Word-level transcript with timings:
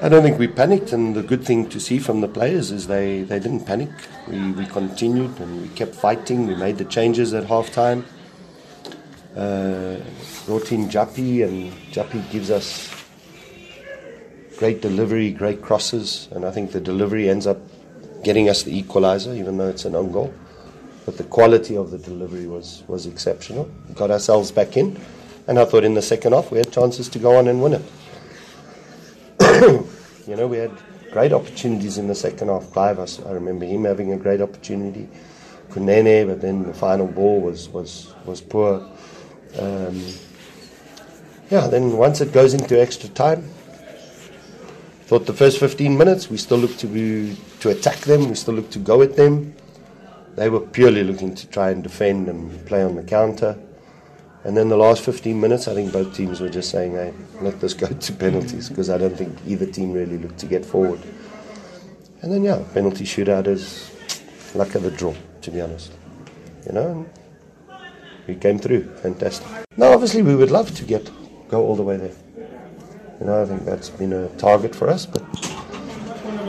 I 0.00 0.08
don't 0.08 0.22
think 0.22 0.38
we 0.38 0.48
panicked, 0.48 0.92
and 0.92 1.14
the 1.14 1.22
good 1.22 1.44
thing 1.44 1.68
to 1.68 1.78
see 1.78 1.98
from 1.98 2.20
the 2.20 2.28
players 2.28 2.72
is 2.72 2.86
they, 2.86 3.22
they 3.22 3.38
didn't 3.38 3.66
panic. 3.66 3.90
We, 4.26 4.52
we 4.52 4.66
continued 4.66 5.38
and 5.38 5.62
we 5.62 5.68
kept 5.68 5.94
fighting. 5.94 6.46
We 6.46 6.54
made 6.56 6.78
the 6.78 6.84
changes 6.84 7.34
at 7.34 7.44
half 7.44 7.70
time. 7.72 8.04
Uh, 9.36 9.96
brought 10.46 10.72
in 10.72 10.88
Jappi, 10.88 11.46
and 11.46 11.72
Jappi 11.92 12.28
gives 12.30 12.50
us 12.50 12.92
great 14.56 14.82
delivery, 14.82 15.30
great 15.30 15.62
crosses, 15.62 16.28
and 16.32 16.44
I 16.44 16.50
think 16.50 16.72
the 16.72 16.80
delivery 16.80 17.28
ends 17.28 17.46
up 17.46 17.58
getting 18.24 18.48
us 18.48 18.62
the 18.62 18.82
equaliser, 18.82 19.36
even 19.36 19.56
though 19.56 19.68
it's 19.68 19.84
an 19.84 19.94
own 19.94 20.12
goal. 20.12 20.34
But 21.04 21.16
the 21.16 21.24
quality 21.24 21.76
of 21.76 21.90
the 21.90 21.98
delivery 21.98 22.46
was, 22.46 22.82
was 22.86 23.06
exceptional. 23.06 23.70
We 23.88 23.94
got 23.94 24.10
ourselves 24.10 24.52
back 24.52 24.76
in, 24.76 25.00
and 25.46 25.58
I 25.58 25.64
thought 25.64 25.84
in 25.84 25.94
the 25.94 26.02
second 26.02 26.32
half 26.32 26.50
we 26.50 26.58
had 26.58 26.72
chances 26.72 27.08
to 27.10 27.18
go 27.18 27.36
on 27.36 27.48
and 27.48 27.62
win 27.62 27.74
it. 27.74 27.82
you 30.26 30.36
know, 30.36 30.48
we 30.48 30.56
had 30.56 30.72
great 31.12 31.32
opportunities 31.32 31.98
in 31.98 32.08
the 32.08 32.14
second 32.14 32.48
half. 32.48 32.70
Clive, 32.72 32.98
I, 32.98 33.28
I 33.28 33.32
remember 33.32 33.64
him 33.64 33.84
having 33.84 34.12
a 34.12 34.16
great 34.16 34.40
opportunity. 34.40 35.08
Kunene, 35.70 36.26
but 36.26 36.40
then 36.40 36.64
the 36.64 36.74
final 36.74 37.06
ball 37.06 37.40
was 37.40 37.68
was 37.68 38.12
was 38.24 38.40
poor. 38.40 38.86
Um, 39.58 40.02
yeah, 41.50 41.66
then 41.68 41.96
once 41.96 42.20
it 42.20 42.32
goes 42.32 42.54
into 42.54 42.80
extra 42.80 43.08
time, 43.10 43.42
thought 45.04 45.26
the 45.26 45.34
first 45.34 45.60
15 45.60 45.96
minutes 45.96 46.30
we 46.30 46.38
still 46.38 46.58
looked 46.58 46.78
to 46.80 46.86
be, 46.86 47.36
to 47.60 47.68
attack 47.68 47.98
them, 47.98 48.28
we 48.28 48.34
still 48.34 48.54
looked 48.54 48.72
to 48.72 48.78
go 48.78 49.02
at 49.02 49.14
them. 49.14 49.54
They 50.34 50.48
were 50.48 50.60
purely 50.60 51.04
looking 51.04 51.34
to 51.34 51.46
try 51.48 51.70
and 51.70 51.82
defend 51.82 52.28
and 52.28 52.64
play 52.66 52.82
on 52.82 52.96
the 52.96 53.02
counter. 53.02 53.58
And 54.44 54.56
then 54.56 54.68
the 54.68 54.76
last 54.76 55.04
15 55.04 55.40
minutes, 55.40 55.68
I 55.68 55.74
think 55.74 55.92
both 55.92 56.14
teams 56.14 56.40
were 56.40 56.48
just 56.48 56.70
saying, 56.70 56.92
hey, 56.92 57.14
let 57.40 57.60
this 57.60 57.74
go 57.74 57.86
to 57.86 58.12
penalties 58.12 58.68
because 58.68 58.90
I 58.90 58.98
don't 58.98 59.16
think 59.16 59.38
either 59.46 59.66
team 59.66 59.92
really 59.92 60.18
looked 60.18 60.38
to 60.38 60.46
get 60.46 60.64
forward. 60.64 61.00
And 62.22 62.32
then, 62.32 62.42
yeah, 62.42 62.62
penalty 62.74 63.04
shootout 63.04 63.46
is 63.46 63.94
luck 64.54 64.74
of 64.74 64.82
the 64.82 64.90
draw, 64.90 65.14
to 65.42 65.50
be 65.50 65.60
honest. 65.60 65.92
You 66.66 66.72
know, 66.72 67.06
we 68.26 68.34
came 68.34 68.58
through. 68.58 68.84
Fantastic. 68.96 69.46
Now, 69.76 69.92
obviously, 69.92 70.22
we 70.22 70.34
would 70.34 70.50
love 70.50 70.74
to 70.74 70.84
get 70.84 71.10
go 71.48 71.64
all 71.64 71.76
the 71.76 71.82
way 71.82 71.96
there. 71.98 72.14
You 73.20 73.26
know, 73.26 73.42
I 73.42 73.46
think 73.46 73.64
that's 73.64 73.90
been 73.90 74.12
a 74.12 74.28
target 74.30 74.74
for 74.74 74.88
us, 74.88 75.06
but 75.06 75.22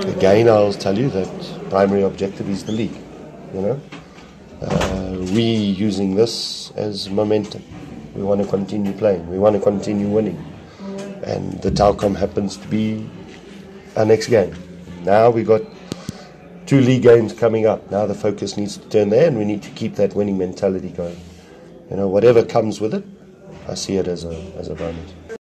again, 0.05 0.47
I'll 0.49 0.73
tell 0.73 0.97
you 0.97 1.09
that 1.09 1.29
primary 1.69 2.03
objective 2.03 2.49
is 2.49 2.63
the 2.63 2.71
league. 2.71 2.97
You 3.53 3.61
know, 3.61 3.81
uh, 4.63 5.17
we 5.33 5.41
using 5.41 6.15
this 6.15 6.71
as 6.75 7.09
momentum. 7.09 7.63
We 8.15 8.23
want 8.23 8.41
to 8.41 8.47
continue 8.47 8.93
playing. 8.93 9.27
We 9.29 9.39
want 9.39 9.55
to 9.55 9.61
continue 9.61 10.07
winning. 10.07 10.37
And 11.23 11.61
the 11.61 11.71
Telkom 11.71 12.15
happens 12.15 12.57
to 12.57 12.67
be 12.67 13.09
our 13.95 14.05
next 14.05 14.27
game. 14.27 14.53
Now 15.03 15.29
we 15.29 15.43
got 15.43 15.61
two 16.65 16.81
league 16.81 17.03
games 17.03 17.33
coming 17.33 17.65
up. 17.65 17.89
Now 17.91 18.05
the 18.05 18.15
focus 18.15 18.57
needs 18.57 18.77
to 18.77 18.89
turn 18.89 19.09
there, 19.09 19.27
and 19.27 19.37
we 19.37 19.45
need 19.45 19.63
to 19.63 19.69
keep 19.71 19.95
that 19.95 20.15
winning 20.15 20.37
mentality 20.37 20.89
going. 20.89 21.19
You 21.89 21.97
know, 21.97 22.07
whatever 22.07 22.43
comes 22.43 22.79
with 22.79 22.93
it, 22.93 23.05
I 23.67 23.75
see 23.75 23.97
it 23.97 24.07
as 24.07 24.23
a 24.23 24.35
as 24.57 24.67
a 24.67 24.75
bonus. 24.75 25.13